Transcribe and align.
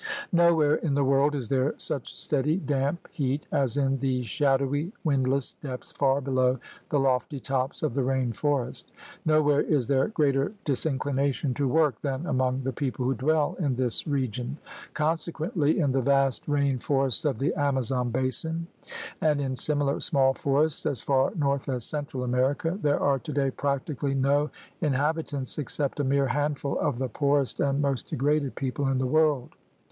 Nowhere 0.31 0.77
in 0.77 0.95
the 0.95 1.03
world 1.03 1.35
is 1.35 1.47
there 1.47 1.75
such 1.77 2.11
steady, 2.15 2.57
damp 2.57 3.07
heat 3.11 3.45
as 3.51 3.77
in 3.77 3.99
these 3.99 4.25
shadowy, 4.25 4.91
windless 5.03 5.53
depths 5.61 5.91
far 5.91 6.21
below 6.21 6.57
the 6.89 6.99
lofty 6.99 7.39
tops 7.39 7.83
of 7.83 7.93
the 7.93 8.01
rain 8.01 8.31
forest. 8.33 8.91
Nowhere 9.27 9.61
is 9.61 9.85
there 9.85 10.07
greater 10.07 10.53
disinclination 10.65 11.53
to 11.53 11.67
work 11.67 12.01
than 12.01 12.25
among 12.25 12.63
the 12.63 12.73
people 12.73 13.05
who 13.05 13.13
dwell 13.13 13.55
in 13.59 13.75
this 13.75 14.07
region. 14.07 14.57
Consequently 14.95 15.77
in 15.79 15.91
the 15.91 16.01
vast 16.01 16.47
rain 16.47 16.79
forests 16.79 17.23
of 17.23 17.37
the 17.37 17.53
Amazon 17.53 18.09
basin 18.09 18.65
and 19.21 19.39
in 19.39 19.55
similar 19.55 19.99
small 19.99 20.33
forests 20.33 20.87
as 20.87 20.99
far 21.01 21.31
north 21.35 21.69
as 21.69 21.83
Central 21.85 22.23
America, 22.23 22.79
there 22.81 22.99
are 22.99 23.19
today 23.19 23.51
practically 23.51 24.15
no 24.15 24.49
inhabi 24.81 25.23
tants 25.25 25.59
except 25.59 25.99
a 25.99 26.03
mere 26.03 26.25
handful 26.29 26.75
of 26.79 26.97
the 26.97 27.07
poorest 27.07 27.59
and 27.59 27.83
most 27.83 28.07
degraded 28.07 28.55
people 28.55 28.87
in 28.87 28.97
the 28.97 29.05
world. 29.05 29.49